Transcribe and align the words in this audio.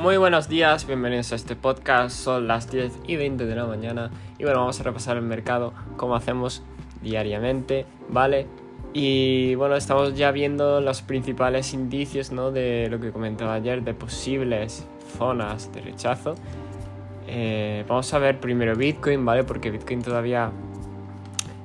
Muy 0.00 0.16
buenos 0.16 0.48
días, 0.48 0.86
bienvenidos 0.86 1.30
a 1.32 1.34
este 1.34 1.56
podcast. 1.56 2.16
Son 2.16 2.48
las 2.48 2.70
10 2.70 3.00
y 3.06 3.16
20 3.16 3.44
de 3.44 3.54
la 3.54 3.66
mañana 3.66 4.10
y 4.38 4.44
bueno, 4.44 4.60
vamos 4.60 4.80
a 4.80 4.82
repasar 4.82 5.18
el 5.18 5.22
mercado 5.22 5.74
como 5.98 6.16
hacemos 6.16 6.62
diariamente, 7.02 7.84
¿vale? 8.08 8.46
Y 8.94 9.56
bueno, 9.56 9.76
estamos 9.76 10.14
ya 10.14 10.30
viendo 10.30 10.80
los 10.80 11.02
principales 11.02 11.74
indicios 11.74 12.32
¿no? 12.32 12.50
de 12.50 12.88
lo 12.90 12.98
que 12.98 13.12
comentaba 13.12 13.52
ayer, 13.52 13.82
de 13.82 13.92
posibles 13.92 14.86
zonas 15.18 15.70
de 15.74 15.82
rechazo. 15.82 16.34
Eh, 17.26 17.84
vamos 17.86 18.14
a 18.14 18.18
ver 18.18 18.40
primero 18.40 18.74
Bitcoin, 18.76 19.22
¿vale? 19.26 19.44
Porque 19.44 19.70
Bitcoin 19.70 20.00
todavía 20.00 20.50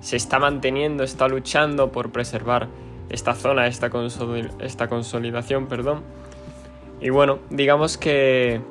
se 0.01 0.17
está 0.17 0.39
manteniendo, 0.39 1.05
está 1.05 1.29
luchando 1.29 1.89
por 1.89 2.11
preservar 2.11 2.67
esta 3.07 3.33
zona, 3.33 3.67
esta, 3.67 3.89
esta 4.59 4.89
consolidación, 4.89 5.67
perdón. 5.67 6.03
Y 6.99 7.09
bueno, 7.09 7.39
digamos 7.49 7.97
que 7.97 8.61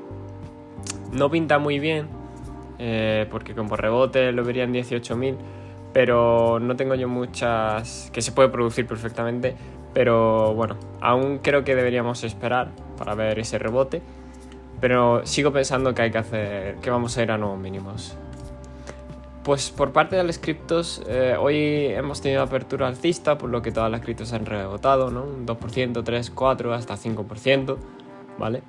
no 1.13 1.31
pinta 1.31 1.59
muy 1.59 1.79
bien, 1.79 2.09
eh, 2.79 3.27
porque 3.31 3.55
como 3.55 3.77
rebote 3.77 4.33
lo 4.33 4.45
verían 4.45 4.73
18.000, 4.73 5.37
pero 5.93 6.59
no 6.59 6.75
tengo 6.77 6.95
yo 6.95 7.09
muchas 7.09 8.11
que 8.13 8.21
se 8.23 8.33
puede 8.33 8.49
producir 8.49 8.87
perfectamente, 8.87 9.55
pero 9.93 10.55
bueno, 10.55 10.77
aún 11.01 11.39
creo 11.39 11.65
que 11.65 11.75
deberíamos 11.75 12.25
esperar 12.25 12.73
para 12.99 13.15
ver 13.15 13.39
ese 13.39 13.59
rebote, 13.59 14.03
pero 14.81 15.25
sigo 15.25 15.53
pensando 15.53 15.95
que 15.95 16.03
hay 16.03 16.11
que 16.11 16.19
hacer, 16.19 16.77
que 16.77 16.91
vamos 16.91 17.17
a 17.17 17.23
ir 17.23 17.31
a 17.31 17.39
nuevos 17.39 17.59
mínimos. 17.59 18.17
Pues 19.45 19.71
por 19.71 19.93
parte 19.93 20.17
de 20.17 20.25
los 20.25 20.39
criptos, 20.39 21.03
eh, 21.07 21.37
hoy 21.39 21.87
hemos 21.87 22.23
tenido 22.23 22.43
apertura 22.43 22.89
alcista, 22.89 23.37
por 23.37 23.51
lo 23.51 23.61
que 23.61 23.73
todas 23.73 23.91
las 23.91 24.01
criptos 24.01 24.33
han 24.33 24.47
rebotado, 24.47 25.11
¿no? 25.11 25.23
Un 25.25 25.47
2%, 25.47 26.03
3, 26.03 26.31
4, 26.31 26.73
hasta 26.73 26.97
5%, 26.97 27.77
¿vale? 28.39 28.63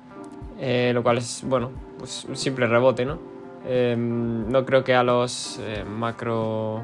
Eh, 0.58 0.92
lo 0.94 1.02
cual 1.02 1.18
es, 1.18 1.44
bueno, 1.46 1.70
pues 1.98 2.24
un 2.24 2.36
simple 2.36 2.66
rebote, 2.66 3.04
¿no? 3.04 3.18
Em, 3.66 4.48
no 4.50 4.64
creo 4.64 4.84
que 4.84 4.94
a 4.94 5.02
los 5.02 5.60
eh, 5.62 5.84
macro 5.84 6.82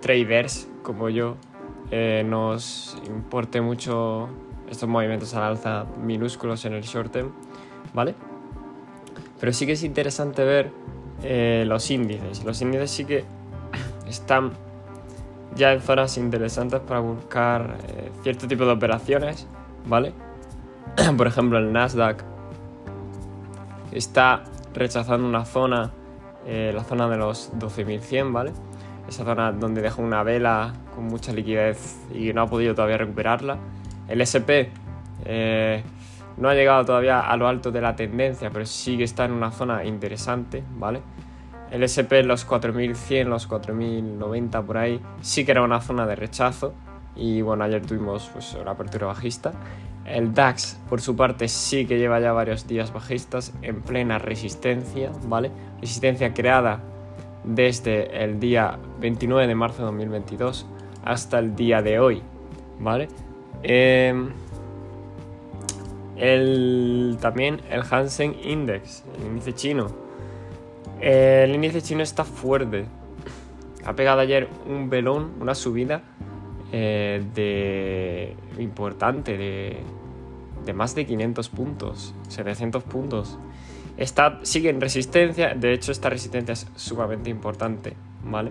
traders 0.00 0.68
como 0.82 1.08
yo 1.08 1.36
nos 2.24 2.96
importe 3.06 3.60
mucho 3.60 4.28
estos 4.68 4.88
movimientos 4.88 5.34
al 5.34 5.44
alza 5.44 5.86
minúsculos 6.02 6.64
en 6.64 6.74
el 6.74 6.82
short 6.82 7.12
term, 7.12 7.32
¿vale? 7.94 8.14
Pero 9.40 9.52
sí 9.52 9.66
que 9.66 9.72
es 9.72 9.82
interesante 9.82 10.44
ver 10.44 10.70
eh, 11.22 11.64
los 11.66 11.90
índices. 11.90 12.44
Los 12.44 12.60
índices 12.62 12.90
sí 12.90 13.04
que 13.04 13.24
están 14.08 14.52
ya 15.54 15.72
en 15.72 15.80
zonas 15.80 16.18
interesantes 16.18 16.80
para 16.80 17.00
buscar 17.00 17.78
eh, 17.88 18.10
cierto 18.22 18.46
tipo 18.48 18.64
de 18.64 18.72
operaciones, 18.72 19.46
¿vale? 19.86 20.12
Por 21.16 21.26
ejemplo, 21.26 21.58
el 21.58 21.72
Nasdaq 21.72 22.24
está 23.92 24.44
rechazando 24.74 25.26
una 25.26 25.44
zona, 25.44 25.92
eh, 26.46 26.72
la 26.74 26.84
zona 26.84 27.08
de 27.08 27.16
los 27.16 27.52
12.100, 27.54 28.32
¿vale? 28.32 28.52
Esa 29.08 29.24
zona 29.24 29.52
donde 29.52 29.82
dejó 29.82 30.02
una 30.02 30.22
vela 30.22 30.72
con 30.94 31.04
mucha 31.04 31.32
liquidez 31.32 31.96
y 32.14 32.32
no 32.32 32.42
ha 32.42 32.46
podido 32.46 32.74
todavía 32.74 32.98
recuperarla. 32.98 33.58
El 34.08 34.20
SP 34.20 34.70
no 36.36 36.48
ha 36.48 36.54
llegado 36.54 36.84
todavía 36.84 37.20
a 37.20 37.36
lo 37.36 37.48
alto 37.48 37.70
de 37.70 37.80
la 37.80 37.96
tendencia, 37.96 38.50
pero 38.50 38.66
sí 38.66 38.96
que 38.96 39.04
está 39.04 39.24
en 39.24 39.32
una 39.32 39.50
zona 39.50 39.84
interesante, 39.84 40.62
¿vale? 40.76 41.00
El 41.70 41.82
SP, 41.82 42.22
los 42.22 42.44
4100, 42.44 43.28
los 43.28 43.46
4090 43.46 44.62
por 44.62 44.78
ahí, 44.78 45.00
sí 45.20 45.44
que 45.44 45.50
era 45.50 45.62
una 45.62 45.80
zona 45.80 46.06
de 46.06 46.14
rechazo. 46.14 46.74
Y 47.16 47.40
bueno, 47.40 47.64
ayer 47.64 47.84
tuvimos 47.84 48.28
pues, 48.32 48.54
una 48.54 48.72
apertura 48.72 49.06
bajista. 49.06 49.52
El 50.06 50.34
DAX, 50.34 50.78
por 50.88 51.00
su 51.00 51.16
parte, 51.16 51.48
sí 51.48 51.84
que 51.86 51.98
lleva 51.98 52.20
ya 52.20 52.32
varios 52.32 52.66
días 52.68 52.92
bajistas 52.92 53.52
en 53.62 53.82
plena 53.82 54.18
resistencia, 54.18 55.10
¿vale? 55.26 55.50
Resistencia 55.80 56.32
creada 56.32 56.80
desde 57.42 58.22
el 58.22 58.38
día 58.38 58.78
29 59.00 59.46
de 59.46 59.54
marzo 59.54 59.78
de 59.78 59.84
2022 59.86 60.66
hasta 61.04 61.40
el 61.40 61.56
día 61.56 61.82
de 61.82 61.98
hoy, 61.98 62.22
¿vale? 62.78 63.08
Eh, 63.64 64.14
el, 66.16 67.18
también 67.20 67.60
el 67.70 67.82
Hansen 67.88 68.36
Index, 68.44 69.04
el 69.18 69.26
índice 69.26 69.54
chino. 69.54 69.88
El 71.00 71.54
índice 71.54 71.82
chino 71.82 72.02
está 72.02 72.24
fuerte. 72.24 72.86
Ha 73.84 73.94
pegado 73.94 74.20
ayer 74.20 74.48
un 74.68 74.88
velón, 74.88 75.32
una 75.40 75.54
subida 75.54 76.02
eh, 76.72 77.22
de 77.34 78.36
importante, 78.60 79.36
de, 79.36 79.76
de, 80.66 80.74
más 80.74 80.94
de 80.94 81.06
500 81.06 81.48
puntos, 81.48 82.14
700 82.28 82.82
puntos. 82.82 83.38
Está, 83.96 84.40
sigue 84.42 84.68
en 84.68 84.80
resistencia, 84.80 85.54
de 85.54 85.72
hecho 85.72 85.90
esta 85.90 86.10
resistencia 86.10 86.52
es 86.52 86.66
sumamente 86.76 87.30
importante, 87.30 87.94
¿vale? 88.22 88.50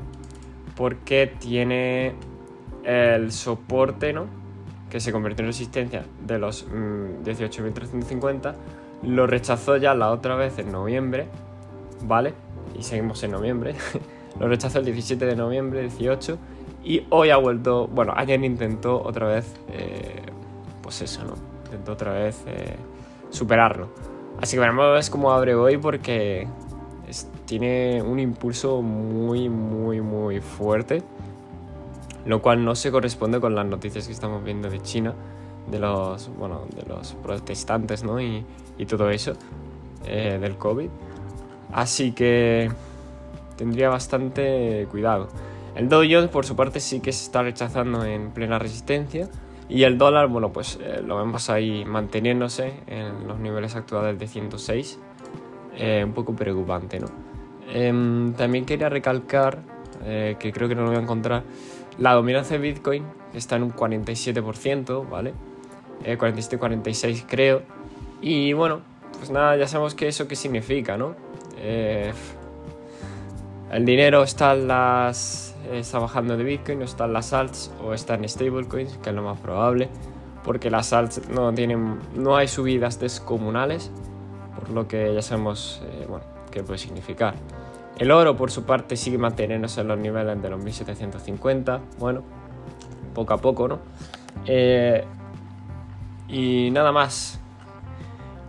Porque 0.76 1.32
tiene 1.40 2.16
el 2.84 3.32
soporte, 3.32 4.12
¿no? 4.12 4.46
que 4.90 5.00
se 5.02 5.12
convirtió 5.12 5.44
en 5.44 5.48
resistencia 5.48 6.06
de 6.26 6.40
los 6.40 6.68
18.350, 6.70 8.54
mm, 8.54 9.14
lo 9.14 9.28
rechazó 9.28 9.78
ya 9.78 9.94
la 9.94 10.12
otra 10.12 10.36
vez 10.36 10.58
en 10.60 10.72
noviembre, 10.72 11.28
¿vale? 12.04 12.34
Y 12.80 12.84
seguimos 12.84 13.22
en 13.24 13.32
noviembre. 13.32 13.76
lo 14.40 14.48
rechazó 14.48 14.80
el 14.80 14.86
17 14.86 15.26
de 15.26 15.36
noviembre, 15.36 15.82
18, 15.82 16.38
y 16.84 17.06
hoy 17.10 17.30
ha 17.30 17.38
vuelto, 17.38 17.88
bueno, 17.88 18.14
ayer 18.16 18.42
intentó 18.44 19.02
otra 19.04 19.28
vez, 19.28 19.54
eh, 19.70 20.22
pues 20.82 21.02
eso, 21.02 21.26
¿no? 21.26 21.55
Otra 21.88 22.14
vez 22.14 22.44
eh, 22.48 22.76
superarlo. 23.30 23.90
Así 24.42 24.56
que 24.56 24.60
veremos 24.60 24.86
a 24.86 24.90
ver 24.92 25.04
cómo 25.10 25.32
abre 25.32 25.56
hoy 25.56 25.78
porque 25.78 26.48
tiene 27.46 28.02
un 28.02 28.20
impulso 28.20 28.82
muy, 28.82 29.50
muy, 29.50 30.02
muy 30.02 30.42
fuerte 30.42 31.04
lo 32.26 32.42
cual 32.42 32.66
no 32.66 32.76
se 32.76 32.92
corresponde 32.92 33.40
con 33.40 33.56
las 33.56 33.66
noticias 33.66 34.08
que 34.08 34.14
estamos 34.14 34.44
viendo 34.44 34.70
de 34.70 34.82
China, 34.82 35.14
de 35.70 35.80
los, 35.80 36.30
bueno, 36.38 36.64
de 36.76 36.84
los 36.84 37.14
protestantes 37.14 38.04
¿no? 38.04 38.20
y, 38.20 38.44
y 38.78 38.86
todo 38.86 39.10
eso, 39.10 39.34
eh, 40.06 40.38
del 40.42 40.58
COVID. 40.58 40.90
Así 41.72 42.12
que 42.12 42.72
tendría 43.58 43.90
bastante 43.90 44.88
cuidado. 44.90 45.28
El 45.76 45.90
Dow 45.90 46.04
Jones, 46.10 46.30
por 46.30 46.46
su 46.46 46.56
parte, 46.56 46.80
sí 46.80 47.00
que 47.00 47.12
se 47.12 47.26
está 47.26 47.44
rechazando 47.44 48.06
en 48.06 48.32
plena 48.32 48.58
resistencia. 48.58 49.30
Y 49.68 49.84
el 49.84 49.98
dólar, 49.98 50.28
bueno, 50.28 50.52
pues 50.52 50.80
eh, 50.82 51.02
lo 51.04 51.18
vemos 51.18 51.50
ahí 51.50 51.86
manteniéndose 51.86 52.82
en 52.88 53.28
los 53.28 53.40
niveles 53.40 53.76
actuales 53.76 54.20
de 54.20 54.28
106. 54.28 55.00
Eh, 55.78 56.04
un 56.06 56.14
poco 56.14 56.36
preocupante, 56.36 57.00
¿no? 57.00 57.08
Em, 57.74 58.34
también 58.34 58.66
quería 58.66 58.90
recalcar, 58.90 59.60
que 60.06 60.52
creo 60.54 60.70
que 60.70 60.76
no 60.76 60.84
lo 60.84 60.90
voy 60.90 60.98
a 60.98 61.02
encontrar, 61.02 61.42
la 61.98 62.14
dominancia 62.14 62.58
de 62.60 62.62
Bitcoin 62.62 63.04
está 63.34 63.56
en 63.56 63.64
un 63.64 63.74
47%, 63.74 65.10
¿vale? 65.10 65.34
47-46 66.04 67.06
eh, 67.06 67.24
creo. 67.28 67.62
Y 68.22 68.54
bueno, 68.54 68.82
pues 69.18 69.32
nada, 69.32 69.56
ya 69.56 69.68
sabemos 69.68 69.96
que 69.96 70.08
eso 70.08 70.28
qué 70.28 70.36
significa, 70.36 70.98
¿no? 70.98 71.16
El 73.76 73.84
dinero 73.84 74.24
está, 74.24 74.54
en 74.54 74.70
las, 74.70 75.54
está 75.70 76.00
bajando 76.00 76.38
de 76.38 76.46
Bitcoin, 76.46 76.82
o 76.82 76.86
está 76.86 77.04
en 77.04 77.12
las 77.12 77.34
alts 77.34 77.74
o 77.84 77.94
está 77.94 78.14
en 78.14 78.28
stablecoins, 78.30 78.98
que 79.00 79.10
es 79.10 79.16
lo 79.16 79.22
más 79.22 79.38
probable, 79.38 79.90
porque 80.46 80.70
las 80.70 80.94
alts 80.94 81.28
no, 81.28 81.54
tienen, 81.54 82.00
no 82.16 82.38
hay 82.38 82.48
subidas 82.48 83.02
descomunales, 83.02 83.92
por 84.58 84.70
lo 84.70 84.88
que 84.88 85.14
ya 85.14 85.22
sabemos 85.22 85.84
eh, 85.84 86.06
bueno, 86.08 86.24
qué 86.52 86.64
puede 86.64 86.78
significar. 86.78 87.36
El 87.98 88.12
oro, 88.12 88.38
por 88.38 88.50
su 88.50 88.64
parte, 88.64 88.96
sigue 88.96 89.18
manteniéndose 89.18 89.82
en 89.82 89.90
los 89.90 90.00
niveles 90.00 90.42
de 90.42 90.50
los 90.50 90.64
1750. 90.64 91.82
Bueno, 92.00 92.24
poco 93.14 93.34
a 93.34 93.38
poco, 93.40 93.68
¿no? 93.68 93.80
Eh, 94.46 95.04
y 96.30 96.70
nada 96.72 96.94
más. 96.94 97.42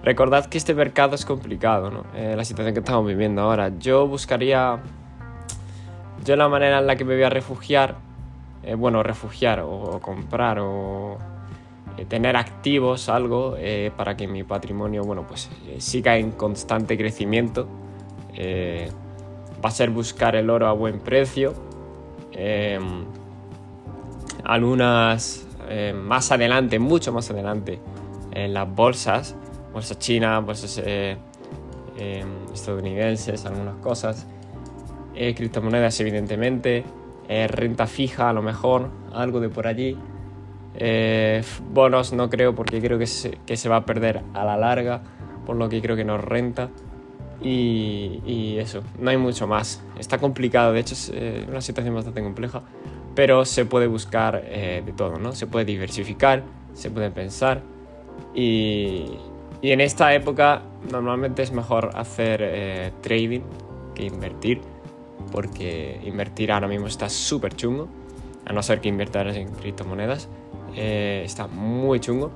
Recordad 0.05 0.47
que 0.47 0.57
este 0.57 0.73
mercado 0.73 1.17
es 1.17 1.25
complicado, 1.25 1.91
¿no? 1.91 2.05
Eh, 2.15 2.35
la 2.37 2.45
situación 2.45 2.75
que 2.75 2.79
estamos 2.79 3.05
viviendo 3.05 3.43
ahora. 3.43 3.73
Yo 3.77 4.07
buscaría. 4.07 4.81
Yo 6.27 6.37
la 6.37 6.49
manera 6.49 6.81
en 6.81 6.87
la 6.87 6.97
que 6.97 7.07
me 7.07 7.15
voy 7.15 7.25
a 7.25 7.31
refugiar. 7.31 7.97
Eh, 8.63 8.75
bueno, 8.75 9.03
refugiar 9.03 9.61
o, 9.61 9.99
comprar 10.03 10.59
o 10.61 11.17
tener 12.09 12.37
activos 12.37 13.09
algo 13.09 13.57
para 13.97 14.19
que 14.19 14.29
mi 14.29 14.43
patrimonio, 14.43 15.03
bueno, 15.03 15.27
pues 15.27 15.49
siga 15.79 16.19
en 16.19 16.33
constante 16.33 16.99
crecimiento 16.99 17.67
va 19.65 19.69
a 19.69 19.73
ser 19.73 19.91
buscar 19.91 20.37
el 20.37 20.51
oro 20.51 20.67
a 20.67 20.73
buen 20.73 21.01
precio. 21.01 21.55
Em, 22.33 23.05
algunas 24.45 25.47
em, 25.69 25.97
más 25.97 26.31
adelante, 26.31 26.79
mucho 26.79 27.13
más 27.13 27.31
adelante, 27.31 27.81
en 28.33 28.55
las 28.55 28.73
bolsas, 28.73 29.35
bolsa 29.73 29.99
china, 29.99 30.39
bolsas 30.41 30.81
eh, 30.85 31.17
em, 31.99 32.29
estadounidenses, 32.53 33.45
algunas 33.47 33.77
cosas, 33.77 34.27
eh, 35.17 35.35
criptomonedas 35.35 35.99
evidentemente, 36.01 36.85
eh, 37.29 37.49
renta 37.49 37.87
fija 37.87 38.31
a 38.31 38.33
lo 38.33 38.43
mejor, 38.43 38.91
algo 39.13 39.41
de 39.41 39.49
por 39.49 39.67
allí. 39.67 39.97
bonos 41.73 42.13
no 42.13 42.29
creo 42.29 42.55
porque 42.55 42.81
creo 42.81 42.99
que 42.99 43.07
se, 43.07 43.39
que 43.47 43.57
se 43.57 43.69
va 43.69 43.77
a 43.77 43.87
perder 43.87 44.23
a 44.35 44.45
la 44.45 44.57
larga 44.57 45.03
por 45.47 45.57
lo 45.57 45.69
que 45.71 45.81
creo 45.81 45.97
que 45.97 46.05
nos 46.05 46.23
renta. 46.23 46.69
Y, 47.41 48.57
eso, 48.59 48.83
no 48.99 49.11
hay 49.11 49.17
mucho 49.17 49.47
más. 49.47 49.83
Está 49.99 50.19
complicado, 50.19 50.73
de 50.73 50.81
hecho 50.81 50.95
es 50.95 51.13
eh, 51.15 51.45
una 51.49 51.61
situación 51.61 51.95
bastante 51.95 52.23
compleja, 52.23 52.63
pero 53.15 53.45
se 53.45 53.65
puede 53.65 53.87
buscar 53.87 54.43
eh, 54.47 54.83
de 54.85 54.93
todo, 54.93 55.19
¿no? 55.19 55.33
Se 55.33 55.47
puede 55.47 55.65
diversificar, 55.65 56.43
se 56.73 56.91
puede 56.91 57.11
pensar 57.11 57.63
y, 58.35 59.05
y 59.61 59.71
en 59.71 59.81
esta 59.81 60.15
época 60.15 60.63
normalmente 60.91 61.43
es 61.43 61.53
mejor 61.53 61.91
hacer 61.95 62.41
eh, 62.43 62.93
trading 63.03 63.43
que 63.95 64.05
invertir, 64.05 64.61
porque 65.33 66.01
invertir 66.05 66.53
ahora 66.53 66.69
mismo 66.69 66.87
está 66.87 67.09
súper 67.09 67.55
chungo, 67.55 67.89
a 68.45 68.53
no 68.53 68.63
ser 68.63 68.81
que 68.81 68.89
inviertas 68.89 69.37
en 69.37 69.49
criptomonedas, 69.49 70.29
está 70.75 71.47
muy 71.47 72.01
chungo 72.01 72.31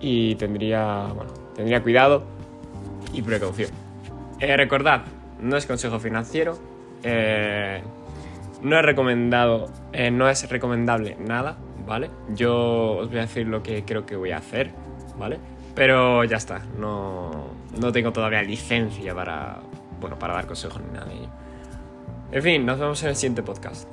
y 0.00 0.34
tendría, 0.34 1.06
bueno, 1.14 1.32
tendría 1.54 1.82
cuidado 1.82 2.24
y 3.12 3.22
precaución. 3.22 3.70
Eh, 4.40 4.56
recordad, 4.56 5.02
no 5.40 5.56
es 5.56 5.66
consejo 5.66 5.98
financiero, 5.98 6.58
eh, 7.02 7.80
no 8.62 8.78
es 8.78 8.84
recomendado, 8.84 9.70
eh, 9.92 10.10
no 10.10 10.28
es 10.28 10.48
recomendable 10.50 11.16
nada, 11.18 11.56
¿vale? 11.86 12.10
Yo 12.34 12.96
os 12.98 13.08
voy 13.08 13.18
a 13.18 13.22
decir 13.22 13.46
lo 13.46 13.62
que 13.62 13.84
creo 13.84 14.04
que 14.04 14.16
voy 14.16 14.32
a 14.32 14.38
hacer, 14.38 14.70
¿vale? 15.18 15.38
Pero 15.74 16.24
ya 16.24 16.36
está, 16.36 16.62
no, 16.78 17.30
no 17.80 17.92
tengo 17.92 18.12
todavía 18.12 18.42
licencia 18.42 19.14
para, 19.14 19.58
bueno, 20.00 20.18
para 20.18 20.34
dar 20.34 20.46
consejos 20.46 20.82
ni 20.82 20.92
nada 20.92 21.06
de 21.06 21.14
ello. 21.14 21.28
En 22.32 22.42
fin, 22.42 22.66
nos 22.66 22.78
vemos 22.78 23.02
en 23.02 23.10
el 23.10 23.16
siguiente 23.16 23.42
podcast. 23.42 23.88